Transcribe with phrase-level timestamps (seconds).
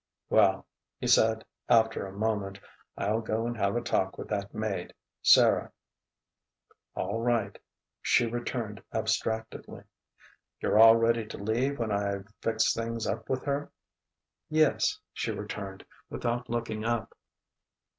[0.31, 0.65] "Well,"
[0.97, 2.59] he said after a moment,
[2.97, 5.71] "I'll go and have a talk with that maid, Sara."
[6.95, 7.55] "All right,"
[8.01, 9.83] she returned abstractedly.
[10.59, 13.71] "You're all ready to leave when I've fixed things up with her?"
[14.49, 17.15] "Yes," she returned, without looking up.